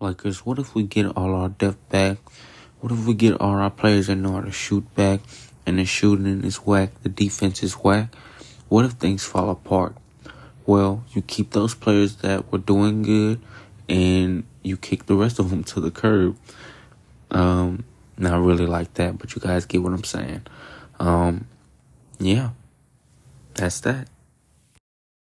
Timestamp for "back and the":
4.94-5.84